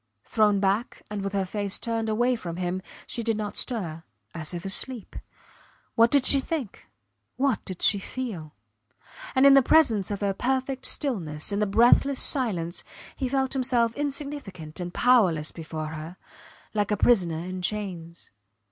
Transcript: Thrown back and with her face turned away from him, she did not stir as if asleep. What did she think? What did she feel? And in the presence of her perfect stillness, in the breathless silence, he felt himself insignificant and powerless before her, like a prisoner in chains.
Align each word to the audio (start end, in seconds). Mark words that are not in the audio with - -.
Thrown 0.23 0.59
back 0.59 1.03
and 1.11 1.21
with 1.21 1.33
her 1.33 1.45
face 1.45 1.77
turned 1.77 2.09
away 2.09 2.35
from 2.35 2.55
him, 2.55 2.81
she 3.05 3.21
did 3.21 3.37
not 3.37 3.55
stir 3.55 4.01
as 4.33 4.51
if 4.51 4.65
asleep. 4.65 5.15
What 5.93 6.09
did 6.09 6.25
she 6.25 6.39
think? 6.39 6.87
What 7.35 7.63
did 7.65 7.83
she 7.83 7.99
feel? 7.99 8.55
And 9.35 9.45
in 9.45 9.53
the 9.53 9.61
presence 9.61 10.09
of 10.09 10.21
her 10.21 10.33
perfect 10.33 10.87
stillness, 10.87 11.51
in 11.51 11.59
the 11.59 11.67
breathless 11.67 12.17
silence, 12.19 12.83
he 13.15 13.29
felt 13.29 13.53
himself 13.53 13.93
insignificant 13.95 14.79
and 14.79 14.91
powerless 14.91 15.51
before 15.51 15.89
her, 15.89 16.17
like 16.73 16.89
a 16.89 16.97
prisoner 16.97 17.37
in 17.37 17.61
chains. 17.61 18.31